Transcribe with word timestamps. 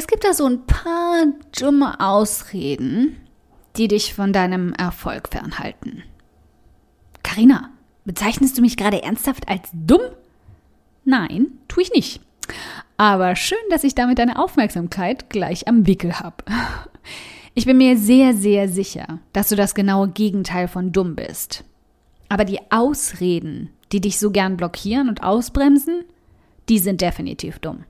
Es 0.00 0.06
gibt 0.06 0.24
da 0.24 0.32
so 0.32 0.46
ein 0.46 0.64
paar 0.64 1.26
dumme 1.60 2.00
Ausreden, 2.00 3.18
die 3.76 3.86
dich 3.86 4.14
von 4.14 4.32
deinem 4.32 4.72
Erfolg 4.72 5.28
fernhalten. 5.28 6.02
Karina, 7.22 7.68
bezeichnest 8.06 8.56
du 8.56 8.62
mich 8.62 8.78
gerade 8.78 9.02
ernsthaft 9.02 9.50
als 9.50 9.68
dumm? 9.74 10.00
Nein, 11.04 11.48
tue 11.68 11.82
ich 11.82 11.92
nicht. 11.92 12.22
Aber 12.96 13.36
schön, 13.36 13.58
dass 13.68 13.84
ich 13.84 13.94
damit 13.94 14.18
deine 14.18 14.38
Aufmerksamkeit 14.38 15.28
gleich 15.28 15.68
am 15.68 15.86
Wickel 15.86 16.18
habe. 16.18 16.44
Ich 17.52 17.66
bin 17.66 17.76
mir 17.76 17.98
sehr, 17.98 18.32
sehr 18.32 18.70
sicher, 18.70 19.18
dass 19.34 19.50
du 19.50 19.56
das 19.56 19.74
genaue 19.74 20.08
Gegenteil 20.08 20.66
von 20.66 20.92
dumm 20.92 21.14
bist. 21.14 21.62
Aber 22.30 22.46
die 22.46 22.60
Ausreden, 22.70 23.68
die 23.92 24.00
dich 24.00 24.18
so 24.18 24.30
gern 24.30 24.56
blockieren 24.56 25.10
und 25.10 25.22
ausbremsen, 25.22 26.04
die 26.70 26.78
sind 26.78 27.02
definitiv 27.02 27.58
dumm. 27.58 27.84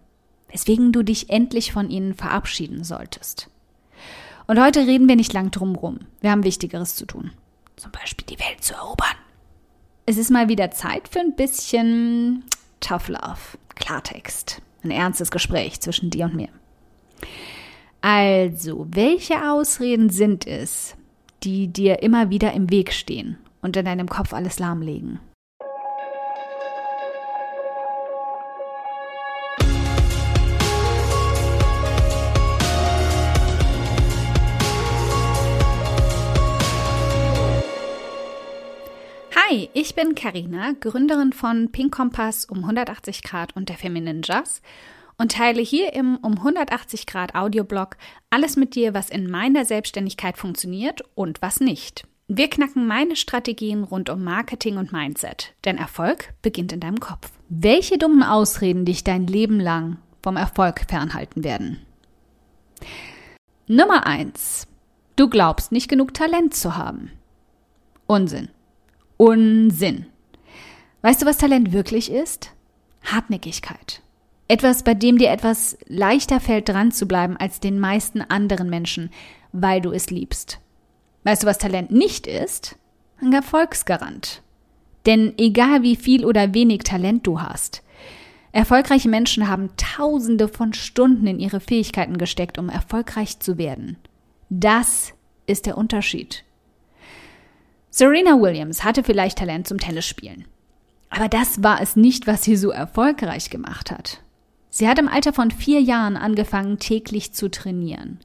Weswegen 0.53 0.93
du 0.93 1.03
dich 1.03 1.31
endlich 1.31 1.73
von 1.73 1.91
ihnen 1.91 2.15
verabschieden 2.15 2.85
solltest. 2.85 3.49
Und 4.47 4.61
heute 4.61 4.81
reden 4.87 5.09
wir 5.09 5.17
nicht 5.17 5.33
lang 5.33 5.51
drum 5.51 5.77
rum. 5.77 6.01
Wir 6.21 6.33
haben 6.33 6.45
Wichtigeres 6.45 6.97
zu 6.97 7.07
tun. 7.07 7.31
Zum 7.77 7.93
Beispiel 7.93 8.27
die 8.27 8.41
Welt 8.41 8.63
zu 8.63 8.75
erobern. 8.75 9.17
Es 10.07 10.17
ist 10.17 10.31
mal 10.31 10.49
wieder 10.49 10.73
Zeit 10.73 11.09
für 11.09 11.21
ein 11.21 11.37
bisschen 11.37 12.45
Tough 12.81 13.09
Love. 13.09 13.59
Klartext. 13.77 14.61
Ein 14.83 14.91
ernstes 14.91 15.31
Gespräch 15.31 15.81
zwischen 15.81 16.11
dir 16.11 16.25
und 16.25 16.35
mir. 16.35 16.49
Also, 18.01 18.87
welche 18.91 19.51
Ausreden 19.51 20.11
sind 20.11 20.47
es, 20.47 20.97
die 21.43 21.69
dir 21.69 22.03
immer 22.03 22.31
wieder 22.31 22.53
im 22.53 22.71
Weg 22.71 22.93
stehen 22.93 23.39
und 23.63 23.77
in 23.77 23.85
deinem 23.85 24.09
Kopf 24.09 24.33
alles 24.33 24.59
lahmlegen? 24.59 25.21
Hi, 39.51 39.69
ich 39.73 39.97
bin 39.97 40.15
Karina, 40.15 40.75
Gründerin 40.79 41.33
von 41.33 41.73
Pink 41.73 41.93
Kompass 41.93 42.45
um 42.45 42.59
180 42.59 43.25
Grad 43.25 43.57
und 43.57 43.69
der 43.69 43.77
Feminine 43.77 44.21
Jazz 44.23 44.63
und 45.19 45.33
teile 45.33 45.61
hier 45.61 45.93
im 45.93 46.19
um 46.19 46.37
180 46.37 47.05
Grad 47.05 47.35
Audioblog 47.35 47.97
alles 48.29 48.57
mit 48.57 48.77
dir, 48.77 48.95
was 48.95 49.11
in 49.11 49.29
meiner 49.29 49.65
Selbstständigkeit 49.65 50.39
funktioniert 50.39 51.03
und 51.17 51.43
was 51.43 51.59
nicht. 51.59 52.07
Wir 52.29 52.49
knacken 52.49 52.87
meine 52.87 53.17
Strategien 53.17 53.83
rund 53.83 54.09
um 54.09 54.23
Marketing 54.23 54.77
und 54.77 54.93
Mindset, 54.93 55.53
denn 55.65 55.79
Erfolg 55.79 56.33
beginnt 56.43 56.73
in 56.73 56.79
deinem 56.79 57.01
Kopf. 57.01 57.33
Welche 57.49 57.99
dummen 57.99 58.23
Ausreden 58.23 58.85
dich 58.85 59.03
dein 59.03 59.27
Leben 59.27 59.59
lang 59.59 59.97
vom 60.23 60.37
Erfolg 60.37 60.83
fernhalten 60.89 61.43
werden? 61.43 61.85
Nummer 63.67 64.07
eins: 64.07 64.69
Du 65.17 65.29
glaubst 65.29 65.73
nicht 65.73 65.89
genug 65.89 66.15
Talent 66.15 66.55
zu 66.55 66.77
haben. 66.77 67.11
Unsinn. 68.07 68.49
Unsinn. 69.21 70.07
Weißt 71.03 71.21
du, 71.21 71.27
was 71.27 71.37
Talent 71.37 71.75
wirklich 71.75 72.11
ist? 72.11 72.53
Hartnäckigkeit. 73.03 74.01
Etwas, 74.49 74.83
bei 74.83 74.95
dem 74.95 75.19
dir 75.19 75.29
etwas 75.29 75.77
leichter 75.89 76.41
fällt, 76.41 76.71
dran 76.71 76.91
zu 76.91 77.05
bleiben 77.05 77.37
als 77.37 77.61
den 77.61 77.79
meisten 77.79 78.23
anderen 78.23 78.71
Menschen, 78.71 79.11
weil 79.53 79.83
du 79.83 79.91
es 79.91 80.09
liebst. 80.09 80.59
Weißt 81.25 81.43
du, 81.43 81.47
was 81.47 81.59
Talent 81.59 81.91
nicht 81.91 82.27
ist? 82.27 82.77
Ein 83.21 83.35
Erfolgsgarant. 83.35 84.41
Denn 85.05 85.35
egal 85.37 85.83
wie 85.83 85.97
viel 85.97 86.25
oder 86.25 86.55
wenig 86.55 86.85
Talent 86.85 87.27
du 87.27 87.43
hast, 87.43 87.83
erfolgreiche 88.53 89.11
Menschen 89.11 89.49
haben 89.49 89.69
tausende 89.77 90.49
von 90.49 90.73
Stunden 90.73 91.27
in 91.27 91.41
ihre 91.41 91.61
Fähigkeiten 91.61 92.17
gesteckt, 92.17 92.57
um 92.57 92.71
erfolgreich 92.71 93.39
zu 93.39 93.59
werden. 93.59 93.99
Das 94.49 95.13
ist 95.45 95.67
der 95.67 95.77
Unterschied. 95.77 96.43
Serena 97.91 98.41
Williams 98.41 98.85
hatte 98.85 99.03
vielleicht 99.03 99.39
Talent 99.39 99.67
zum 99.67 99.79
Tennisspielen. 99.79 100.45
Aber 101.11 101.29
das 101.29 101.63
war 101.63 101.83
es 101.83 101.97
nicht, 101.97 102.27
was 102.27 102.45
sie 102.45 102.57
so 102.57 102.71
erfolgreich 102.71 103.51
gemacht 103.51 103.91
hat. 103.91 104.21
Sie 104.71 104.89
hat 104.89 105.01
im 105.01 105.09
Alter 105.09 105.33
von 105.33 105.51
vier 105.51 105.81
Jahren 105.81 106.17
angefangen, 106.17 106.79
täglich 106.79 107.33
zu 107.33 107.51
trainieren. 107.51 108.21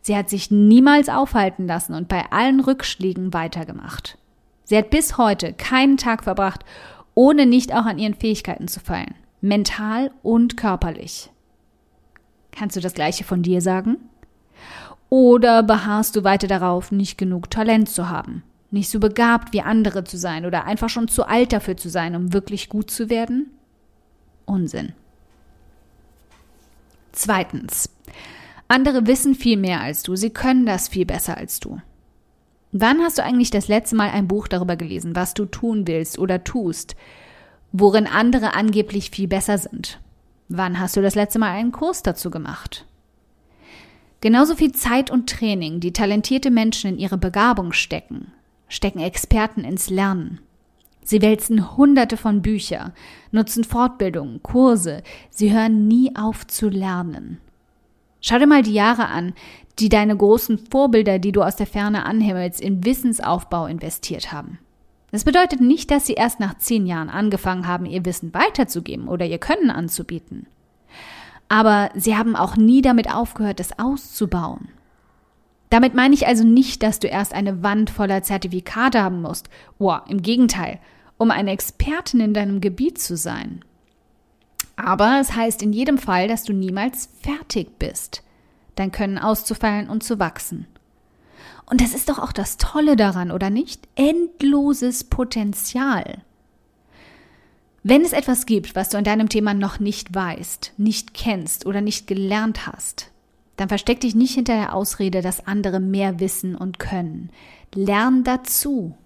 Sie 0.00 0.16
hat 0.16 0.30
sich 0.30 0.52
niemals 0.52 1.08
aufhalten 1.08 1.66
lassen 1.66 1.94
und 1.94 2.06
bei 2.06 2.30
allen 2.30 2.60
Rückschlägen 2.60 3.34
weitergemacht. 3.34 4.16
Sie 4.62 4.76
hat 4.76 4.90
bis 4.90 5.18
heute 5.18 5.52
keinen 5.52 5.96
Tag 5.96 6.22
verbracht, 6.22 6.64
ohne 7.14 7.46
nicht 7.46 7.74
auch 7.74 7.84
an 7.84 7.98
ihren 7.98 8.14
Fähigkeiten 8.14 8.68
zu 8.68 8.78
fallen. 8.78 9.14
Mental 9.40 10.12
und 10.22 10.56
körperlich. 10.56 11.30
Kannst 12.52 12.76
du 12.76 12.80
das 12.80 12.94
gleiche 12.94 13.24
von 13.24 13.42
dir 13.42 13.60
sagen? 13.60 13.96
Oder 15.10 15.62
beharrst 15.64 16.14
du 16.14 16.22
weiter 16.22 16.46
darauf, 16.46 16.92
nicht 16.92 17.18
genug 17.18 17.50
Talent 17.50 17.88
zu 17.88 18.08
haben? 18.08 18.44
Nicht 18.70 18.90
so 18.90 19.00
begabt 19.00 19.52
wie 19.52 19.62
andere 19.62 20.04
zu 20.04 20.18
sein 20.18 20.44
oder 20.44 20.64
einfach 20.64 20.90
schon 20.90 21.08
zu 21.08 21.26
alt 21.26 21.52
dafür 21.52 21.76
zu 21.76 21.88
sein, 21.88 22.14
um 22.14 22.32
wirklich 22.32 22.68
gut 22.68 22.90
zu 22.90 23.08
werden? 23.08 23.50
Unsinn. 24.44 24.92
Zweitens. 27.12 27.90
Andere 28.68 29.06
wissen 29.06 29.34
viel 29.34 29.56
mehr 29.56 29.80
als 29.80 30.02
du, 30.02 30.14
sie 30.14 30.30
können 30.30 30.66
das 30.66 30.88
viel 30.88 31.06
besser 31.06 31.38
als 31.38 31.58
du. 31.58 31.80
Wann 32.70 33.00
hast 33.00 33.16
du 33.16 33.24
eigentlich 33.24 33.50
das 33.50 33.68
letzte 33.68 33.96
Mal 33.96 34.10
ein 34.10 34.28
Buch 34.28 34.46
darüber 34.46 34.76
gelesen, 34.76 35.16
was 35.16 35.32
du 35.32 35.46
tun 35.46 35.86
willst 35.86 36.18
oder 36.18 36.44
tust, 36.44 36.96
worin 37.72 38.06
andere 38.06 38.54
angeblich 38.54 39.10
viel 39.10 39.26
besser 39.26 39.56
sind? 39.56 40.00
Wann 40.48 40.78
hast 40.78 40.96
du 40.96 41.00
das 41.00 41.14
letzte 41.14 41.38
Mal 41.38 41.52
einen 41.52 41.72
Kurs 41.72 42.02
dazu 42.02 42.30
gemacht? 42.30 42.84
Genauso 44.20 44.54
viel 44.54 44.72
Zeit 44.72 45.10
und 45.10 45.30
Training, 45.30 45.80
die 45.80 45.92
talentierte 45.92 46.50
Menschen 46.50 46.90
in 46.90 46.98
ihre 46.98 47.18
Begabung 47.18 47.72
stecken, 47.72 48.32
stecken 48.68 49.00
Experten 49.00 49.64
ins 49.64 49.90
Lernen. 49.90 50.40
Sie 51.02 51.22
wälzen 51.22 51.76
hunderte 51.76 52.16
von 52.18 52.42
Büchern, 52.42 52.92
nutzen 53.30 53.64
Fortbildungen, 53.64 54.42
Kurse, 54.42 55.02
sie 55.30 55.52
hören 55.52 55.88
nie 55.88 56.14
auf 56.16 56.46
zu 56.46 56.68
lernen. 56.68 57.38
Schau 58.20 58.38
dir 58.38 58.46
mal 58.46 58.62
die 58.62 58.74
Jahre 58.74 59.06
an, 59.06 59.32
die 59.78 59.88
deine 59.88 60.16
großen 60.16 60.58
Vorbilder, 60.70 61.18
die 61.18 61.32
du 61.32 61.42
aus 61.42 61.56
der 61.56 61.66
Ferne 61.66 62.04
anhimmelst, 62.04 62.60
in 62.60 62.84
Wissensaufbau 62.84 63.66
investiert 63.66 64.32
haben. 64.32 64.58
Das 65.10 65.24
bedeutet 65.24 65.60
nicht, 65.60 65.90
dass 65.90 66.06
sie 66.06 66.14
erst 66.14 66.40
nach 66.40 66.58
zehn 66.58 66.86
Jahren 66.86 67.08
angefangen 67.08 67.66
haben, 67.66 67.86
ihr 67.86 68.04
Wissen 68.04 68.34
weiterzugeben 68.34 69.08
oder 69.08 69.24
ihr 69.24 69.38
Können 69.38 69.70
anzubieten. 69.70 70.46
Aber 71.48 71.90
sie 71.94 72.16
haben 72.16 72.36
auch 72.36 72.56
nie 72.56 72.82
damit 72.82 73.12
aufgehört, 73.12 73.60
es 73.60 73.78
auszubauen. 73.78 74.68
Damit 75.70 75.94
meine 75.94 76.14
ich 76.14 76.26
also 76.26 76.44
nicht, 76.44 76.82
dass 76.82 76.98
du 76.98 77.08
erst 77.08 77.34
eine 77.34 77.62
Wand 77.62 77.90
voller 77.90 78.22
Zertifikate 78.22 79.02
haben 79.02 79.22
musst. 79.22 79.48
Oh, 79.78 79.96
im 80.08 80.22
Gegenteil 80.22 80.80
um 81.18 81.32
eine 81.32 81.50
Expertin 81.50 82.20
in 82.20 82.32
deinem 82.32 82.60
Gebiet 82.60 82.98
zu 82.98 83.16
sein. 83.16 83.64
Aber 84.76 85.18
es 85.20 85.34
heißt 85.34 85.62
in 85.62 85.72
jedem 85.72 85.98
Fall, 85.98 86.28
dass 86.28 86.44
du 86.44 86.52
niemals 86.52 87.10
fertig 87.20 87.78
bist, 87.78 88.22
dein 88.76 88.92
Können 88.92 89.18
auszufallen 89.18 89.90
und 89.90 90.04
zu 90.04 90.20
wachsen. 90.20 90.66
Und 91.66 91.80
das 91.80 91.92
ist 91.92 92.08
doch 92.08 92.18
auch 92.18 92.32
das 92.32 92.56
Tolle 92.56 92.96
daran, 92.96 93.30
oder 93.30 93.50
nicht? 93.50 93.88
Endloses 93.96 95.04
Potenzial. 95.04 96.22
Wenn 97.82 98.02
es 98.02 98.12
etwas 98.12 98.46
gibt, 98.46 98.74
was 98.74 98.88
du 98.88 98.96
an 98.96 99.04
deinem 99.04 99.28
Thema 99.28 99.54
noch 99.54 99.80
nicht 99.80 100.14
weißt, 100.14 100.74
nicht 100.76 101.12
kennst 101.12 101.66
oder 101.66 101.80
nicht 101.80 102.06
gelernt 102.06 102.66
hast, 102.66 103.10
dann 103.58 103.68
versteck 103.68 104.00
dich 104.00 104.14
nicht 104.14 104.34
hinter 104.34 104.54
der 104.54 104.72
Ausrede, 104.72 105.20
dass 105.20 105.46
andere 105.46 105.80
mehr 105.80 106.20
wissen 106.20 106.54
und 106.54 106.78
können. 106.78 107.30
Lern 107.74 108.22
dazu. 108.22 108.96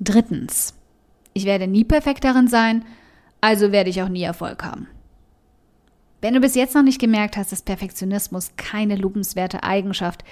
Drittens, 0.00 0.72
ich 1.32 1.46
werde 1.46 1.66
nie 1.66 1.84
perfekt 1.84 2.22
darin 2.22 2.46
sein, 2.46 2.84
also 3.40 3.72
werde 3.72 3.90
ich 3.90 4.02
auch 4.02 4.08
nie 4.08 4.22
Erfolg 4.22 4.64
haben. 4.64 4.86
Wenn 6.20 6.34
du 6.34 6.40
bis 6.40 6.54
jetzt 6.54 6.76
noch 6.76 6.84
nicht 6.84 7.00
gemerkt 7.00 7.36
hast, 7.36 7.50
dass 7.50 7.62
Perfektionismus 7.62 8.52
keine 8.56 8.94
lobenswerte 8.94 9.64
Eigenschaft, 9.64 10.24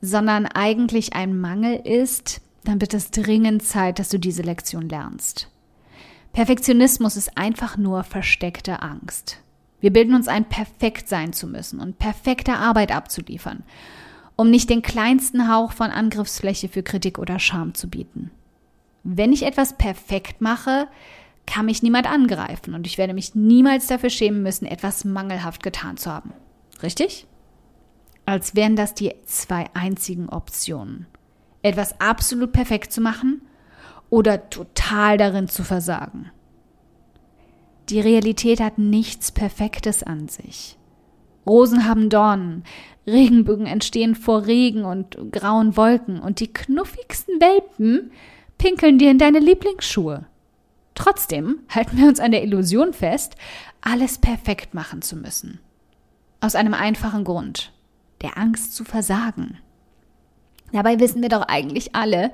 sondern 0.00 0.46
eigentlich 0.46 1.14
ein 1.14 1.36
Mangel 1.36 1.74
ist, 1.84 2.40
dann 2.62 2.80
wird 2.80 2.94
es 2.94 3.10
dringend 3.10 3.64
Zeit, 3.64 3.98
dass 3.98 4.08
du 4.08 4.18
diese 4.18 4.42
Lektion 4.42 4.88
lernst. 4.88 5.50
Perfektionismus 6.32 7.16
ist 7.16 7.36
einfach 7.36 7.76
nur 7.76 8.04
versteckte 8.04 8.82
Angst. 8.82 9.38
Wir 9.80 9.92
bilden 9.92 10.14
uns 10.14 10.28
ein, 10.28 10.46
perfekt 10.46 11.08
sein 11.08 11.32
zu 11.32 11.46
müssen 11.46 11.80
und 11.80 11.98
perfekte 11.98 12.54
Arbeit 12.54 12.92
abzuliefern, 12.92 13.62
um 14.36 14.50
nicht 14.50 14.70
den 14.70 14.82
kleinsten 14.82 15.52
Hauch 15.52 15.72
von 15.72 15.90
Angriffsfläche 15.90 16.68
für 16.68 16.82
Kritik 16.82 17.18
oder 17.18 17.38
Scham 17.38 17.74
zu 17.74 17.88
bieten. 17.88 18.30
Wenn 19.04 19.32
ich 19.32 19.44
etwas 19.44 19.76
perfekt 19.76 20.40
mache, 20.40 20.88
kann 21.46 21.66
mich 21.66 21.82
niemand 21.82 22.10
angreifen 22.10 22.74
und 22.74 22.86
ich 22.86 22.98
werde 22.98 23.14
mich 23.14 23.34
niemals 23.34 23.86
dafür 23.86 24.10
schämen 24.10 24.42
müssen, 24.42 24.66
etwas 24.66 25.04
mangelhaft 25.04 25.62
getan 25.62 25.96
zu 25.96 26.10
haben. 26.10 26.32
Richtig? 26.82 27.26
Als 28.24 28.56
wären 28.56 28.74
das 28.74 28.94
die 28.94 29.14
zwei 29.24 29.66
einzigen 29.74 30.28
Optionen. 30.28 31.06
Etwas 31.62 32.00
absolut 32.00 32.52
perfekt 32.52 32.92
zu 32.92 33.00
machen 33.00 33.42
oder 34.10 34.50
total 34.50 35.16
darin 35.18 35.48
zu 35.48 35.62
versagen. 35.62 36.30
Die 37.88 38.00
Realität 38.00 38.60
hat 38.60 38.78
nichts 38.78 39.30
Perfektes 39.30 40.02
an 40.02 40.28
sich. 40.28 40.76
Rosen 41.46 41.86
haben 41.86 42.10
Dornen, 42.10 42.64
Regenbögen 43.06 43.66
entstehen 43.66 44.16
vor 44.16 44.46
Regen 44.46 44.84
und 44.84 45.16
grauen 45.30 45.76
Wolken 45.76 46.18
und 46.18 46.40
die 46.40 46.52
knuffigsten 46.52 47.40
Welpen 47.40 48.10
pinkeln 48.58 48.98
dir 48.98 49.12
in 49.12 49.18
deine 49.18 49.38
Lieblingsschuhe. 49.38 50.26
Trotzdem 50.96 51.60
halten 51.68 51.98
wir 51.98 52.08
uns 52.08 52.18
an 52.18 52.32
der 52.32 52.42
Illusion 52.42 52.92
fest, 52.92 53.36
alles 53.80 54.18
perfekt 54.18 54.74
machen 54.74 55.02
zu 55.02 55.14
müssen. 55.14 55.60
Aus 56.40 56.56
einem 56.56 56.74
einfachen 56.74 57.22
Grund, 57.22 57.72
der 58.22 58.36
Angst 58.36 58.74
zu 58.74 58.84
versagen. 58.84 59.58
Dabei 60.72 60.98
wissen 60.98 61.22
wir 61.22 61.28
doch 61.28 61.42
eigentlich 61.42 61.94
alle, 61.94 62.32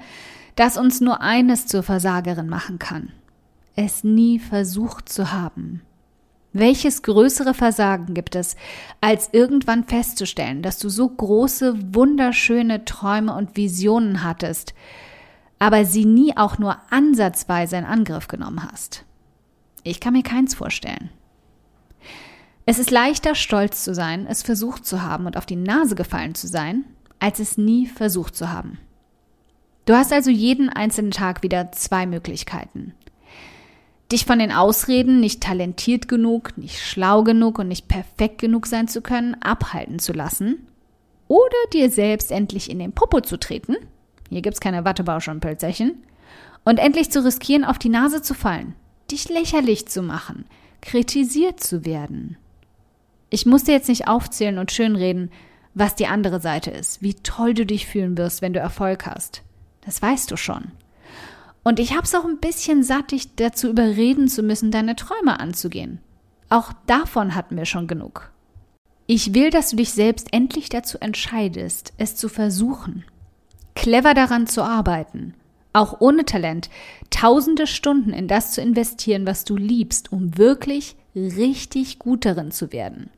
dass 0.57 0.79
uns 0.79 1.03
nur 1.03 1.21
eines 1.21 1.67
zur 1.67 1.83
Versagerin 1.83 2.49
machen 2.49 2.79
kann. 2.79 3.13
Es 3.75 4.05
nie 4.05 4.39
versucht 4.39 5.09
zu 5.09 5.33
haben. 5.33 5.81
Welches 6.53 7.03
größere 7.03 7.55
Versagen 7.55 8.13
gibt 8.13 8.35
es, 8.35 8.57
als 9.01 9.31
irgendwann 9.33 9.85
festzustellen, 9.85 10.61
dass 10.61 10.79
du 10.79 10.91
so 10.91 11.09
große, 11.09 11.95
wunderschöne 11.95 12.85
Träume 12.85 13.35
und 13.35 13.57
Visionen 13.57 14.23
hattest, 14.23 14.75
aber 15.59 15.87
sie 15.87 16.05
nie 16.05 16.37
auch 16.37 16.59
nur 16.59 16.77
ansatzweise 16.91 17.77
in 17.77 17.85
Angriff 17.85 18.29
genommen 18.29 18.63
hast? 18.71 19.07
Ich 19.85 20.01
kann 20.01 20.13
mir 20.13 20.23
keins 20.23 20.55
vorstellen. 20.55 21.09
Es 22.67 22.79
ist 22.79 22.91
leichter, 22.91 23.35
stolz 23.35 23.83
zu 23.83 23.95
sein, 23.95 24.27
es 24.27 24.43
versucht 24.43 24.85
zu 24.85 25.01
haben 25.01 25.25
und 25.25 25.39
auf 25.39 25.47
die 25.47 25.57
Nase 25.57 25.95
gefallen 25.95 26.35
zu 26.35 26.47
sein, 26.47 26.85
als 27.19 27.39
es 27.39 27.57
nie 27.57 27.87
versucht 27.87 28.37
zu 28.37 28.53
haben. 28.53 28.79
Du 29.87 29.95
hast 29.95 30.13
also 30.13 30.31
jeden 30.31 30.69
einzelnen 30.69 31.11
Tag 31.11 31.43
wieder 31.43 31.73
zwei 31.73 32.07
Möglichkeiten 32.07 32.95
dich 34.13 34.25
von 34.27 34.39
den 34.39 34.53
Ausreden, 34.53 35.21
nicht 35.21 35.43
talentiert 35.43 36.07
genug, 36.07 36.57
nicht 36.57 36.81
schlau 36.81 37.23
genug 37.23 37.59
und 37.59 37.69
nicht 37.69 37.89
perfekt 37.89 38.39
genug 38.39 38.67
sein 38.67 38.89
zu 38.89 39.01
können, 39.01 39.35
abhalten 39.41 39.99
zu 39.99 40.13
lassen 40.13 40.67
oder 41.29 41.57
dir 41.73 41.91
selbst 41.91 42.31
endlich 42.31 42.71
in 42.71 42.79
den 42.79 42.93
Popo 42.93 43.21
zu 43.23 43.39
treten, 43.39 43.77
hier 44.29 44.43
gibt's 44.43 44.61
keine 44.61 44.85
Wattebausche 44.85 45.31
und 45.31 45.41
Pölzerchen, 45.41 46.05
und 46.65 46.79
endlich 46.79 47.11
zu 47.11 47.25
riskieren, 47.25 47.65
auf 47.65 47.79
die 47.79 47.89
Nase 47.89 48.23
zu 48.23 48.35
fallen, 48.35 48.75
dich 49.11 49.29
lächerlich 49.29 49.89
zu 49.89 50.03
machen, 50.03 50.45
kritisiert 50.81 51.61
zu 51.61 51.85
werden. 51.85 52.37
Ich 53.31 53.47
muss 53.47 53.65
dir 53.65 53.73
jetzt 53.73 53.89
nicht 53.89 54.09
aufzählen 54.09 54.59
und 54.59 54.73
schönreden, 54.73 55.31
was 55.75 55.95
die 55.95 56.07
andere 56.07 56.41
Seite 56.41 56.71
ist, 56.71 57.03
wie 57.03 57.15
toll 57.15 57.55
du 57.55 57.65
dich 57.65 57.87
fühlen 57.87 58.19
wirst, 58.19 58.43
wenn 58.43 58.53
du 58.53 58.61
Erfolg 58.61 59.07
hast. 59.07 59.43
Das 59.81 60.03
weißt 60.03 60.31
du 60.31 60.37
schon. 60.37 60.73
Und 61.65 61.79
ich 61.79 61.93
habe 61.93 62.03
es 62.03 62.15
auch 62.15 62.25
ein 62.25 62.39
bisschen 62.39 62.83
satt, 62.83 63.13
dich 63.13 63.35
dazu 63.37 63.69
überreden 63.69 64.29
zu 64.29 64.43
müssen, 64.43 64.71
deine 64.71 64.97
Träume 64.97 65.39
anzugehen. 65.39 66.01
Auch 66.49 66.73
davon 66.87 67.35
hatten 67.35 67.57
wir 67.57 67.67
schon 67.67 67.87
genug. 67.87 68.33
Ich 69.07 69.35
will, 69.35 69.51
dass 69.51 69.71
du 69.71 69.77
dich 69.77 69.93
selbst 69.93 70.29
endlich 70.33 70.69
dazu 70.69 70.99
entscheidest, 71.01 71.93
es 71.99 72.17
zu 72.17 72.29
versuchen. 72.29 73.05
Clever 73.75 74.15
daran 74.15 74.47
zu 74.47 74.63
arbeiten. 74.63 75.35
Auch 75.73 76.01
ohne 76.01 76.25
Talent. 76.25 76.69
Tausende 77.11 77.67
Stunden 77.67 78.13
in 78.13 78.29
das 78.29 78.53
zu 78.53 78.61
investieren, 78.61 79.27
was 79.27 79.45
du 79.45 79.57
liebst, 79.57 80.13
um 80.13 80.37
wirklich 80.37 80.97
richtig 81.15 81.99
gut 81.99 82.25
darin 82.25 82.51
zu 82.51 82.73
werden. 82.73 83.11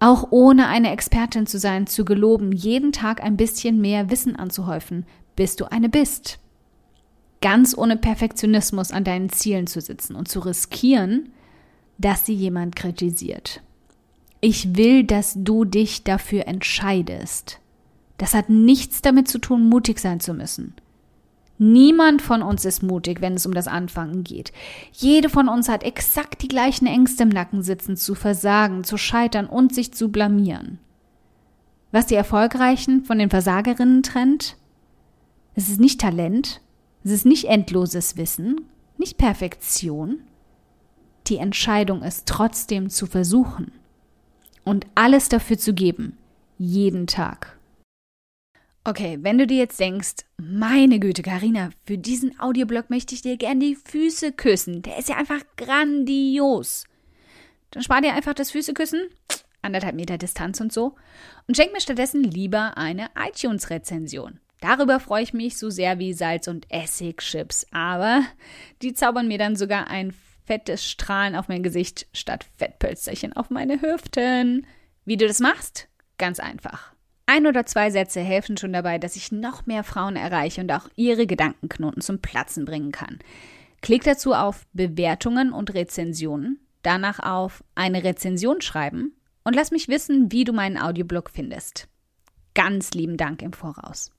Auch 0.00 0.28
ohne 0.30 0.66
eine 0.66 0.90
Expertin 0.90 1.46
zu 1.46 1.58
sein, 1.58 1.86
zu 1.86 2.04
geloben, 2.04 2.52
jeden 2.52 2.90
Tag 2.90 3.22
ein 3.22 3.36
bisschen 3.36 3.80
mehr 3.80 4.10
Wissen 4.10 4.34
anzuhäufen, 4.34 5.04
bis 5.36 5.56
du 5.56 5.70
eine 5.70 5.90
bist 5.90 6.40
ganz 7.40 7.76
ohne 7.76 7.96
Perfektionismus 7.96 8.92
an 8.92 9.04
deinen 9.04 9.30
Zielen 9.30 9.66
zu 9.66 9.80
sitzen 9.80 10.14
und 10.14 10.28
zu 10.28 10.40
riskieren, 10.40 11.30
dass 11.98 12.26
sie 12.26 12.34
jemand 12.34 12.76
kritisiert. 12.76 13.62
Ich 14.40 14.76
will, 14.76 15.04
dass 15.04 15.34
du 15.36 15.64
dich 15.64 16.04
dafür 16.04 16.46
entscheidest. 16.46 17.60
Das 18.18 18.34
hat 18.34 18.48
nichts 18.48 19.02
damit 19.02 19.28
zu 19.28 19.38
tun, 19.38 19.68
mutig 19.68 19.98
sein 19.98 20.20
zu 20.20 20.34
müssen. 20.34 20.74
Niemand 21.58 22.22
von 22.22 22.42
uns 22.42 22.64
ist 22.64 22.82
mutig, 22.82 23.20
wenn 23.20 23.34
es 23.34 23.44
um 23.44 23.52
das 23.52 23.68
Anfangen 23.68 24.24
geht. 24.24 24.50
Jede 24.92 25.28
von 25.28 25.46
uns 25.46 25.68
hat 25.68 25.82
exakt 25.82 26.40
die 26.40 26.48
gleichen 26.48 26.86
Ängste 26.86 27.24
im 27.24 27.28
Nacken 27.28 27.62
sitzen, 27.62 27.98
zu 27.98 28.14
versagen, 28.14 28.82
zu 28.82 28.96
scheitern 28.96 29.46
und 29.46 29.74
sich 29.74 29.92
zu 29.92 30.10
blamieren. 30.10 30.78
Was 31.92 32.06
die 32.06 32.14
Erfolgreichen 32.14 33.04
von 33.04 33.18
den 33.18 33.28
Versagerinnen 33.28 34.02
trennt? 34.02 34.56
Es 35.54 35.68
ist 35.68 35.80
nicht 35.80 36.00
Talent, 36.00 36.62
es 37.04 37.10
ist 37.10 37.26
nicht 37.26 37.46
endloses 37.46 38.16
Wissen, 38.16 38.66
nicht 38.98 39.16
Perfektion. 39.16 40.22
Die 41.26 41.38
Entscheidung 41.38 42.02
ist 42.02 42.26
trotzdem 42.26 42.90
zu 42.90 43.06
versuchen 43.06 43.72
und 44.64 44.86
alles 44.94 45.28
dafür 45.28 45.58
zu 45.58 45.74
geben, 45.74 46.16
jeden 46.58 47.06
Tag. 47.06 47.58
Okay, 48.82 49.18
wenn 49.20 49.36
du 49.36 49.46
dir 49.46 49.58
jetzt 49.58 49.78
denkst, 49.78 50.24
meine 50.38 50.98
Güte, 51.00 51.22
Karina, 51.22 51.70
für 51.84 51.98
diesen 51.98 52.40
Audioblog 52.40 52.88
möchte 52.88 53.14
ich 53.14 53.20
dir 53.20 53.36
gern 53.36 53.60
die 53.60 53.76
Füße 53.76 54.32
küssen. 54.32 54.80
Der 54.82 54.98
ist 54.98 55.10
ja 55.10 55.16
einfach 55.16 55.40
grandios. 55.56 56.84
Dann 57.70 57.82
spar 57.82 58.00
dir 58.00 58.14
einfach 58.14 58.32
das 58.34 58.50
Füßeküssen, 58.50 59.10
anderthalb 59.62 59.94
Meter 59.94 60.16
Distanz 60.16 60.60
und 60.60 60.72
so, 60.72 60.94
und 61.46 61.56
schenk 61.56 61.72
mir 61.72 61.80
stattdessen 61.80 62.24
lieber 62.24 62.78
eine 62.78 63.08
iTunes-Rezension. 63.16 64.40
Darüber 64.60 65.00
freue 65.00 65.22
ich 65.22 65.32
mich 65.32 65.56
so 65.58 65.70
sehr 65.70 65.98
wie 65.98 66.12
Salz- 66.12 66.48
und 66.48 66.66
Essigchips, 66.70 67.66
aber 67.72 68.22
die 68.82 68.92
zaubern 68.92 69.26
mir 69.26 69.38
dann 69.38 69.56
sogar 69.56 69.88
ein 69.88 70.12
fettes 70.44 70.84
Strahlen 70.84 71.34
auf 71.34 71.48
mein 71.48 71.62
Gesicht 71.62 72.06
statt 72.12 72.46
Fettpölsterchen 72.56 73.32
auf 73.32 73.50
meine 73.50 73.80
Hüften. 73.80 74.66
Wie 75.04 75.16
du 75.16 75.26
das 75.26 75.40
machst? 75.40 75.88
Ganz 76.18 76.40
einfach. 76.40 76.92
Ein 77.26 77.46
oder 77.46 77.64
zwei 77.64 77.90
Sätze 77.90 78.20
helfen 78.20 78.56
schon 78.56 78.72
dabei, 78.72 78.98
dass 78.98 79.16
ich 79.16 79.30
noch 79.30 79.64
mehr 79.64 79.84
Frauen 79.84 80.16
erreiche 80.16 80.60
und 80.60 80.72
auch 80.72 80.88
ihre 80.96 81.26
Gedankenknoten 81.26 82.02
zum 82.02 82.20
Platzen 82.20 82.64
bringen 82.64 82.90
kann. 82.90 83.20
Klick 83.80 84.02
dazu 84.04 84.34
auf 84.34 84.66
Bewertungen 84.72 85.52
und 85.52 85.72
Rezensionen, 85.72 86.58
danach 86.82 87.20
auf 87.20 87.64
eine 87.74 88.04
Rezension 88.04 88.60
schreiben 88.60 89.14
und 89.44 89.54
lass 89.54 89.70
mich 89.70 89.88
wissen, 89.88 90.32
wie 90.32 90.44
du 90.44 90.52
meinen 90.52 90.76
Audioblog 90.76 91.30
findest. 91.30 91.88
Ganz 92.54 92.90
lieben 92.90 93.16
Dank 93.16 93.40
im 93.42 93.52
Voraus. 93.52 94.10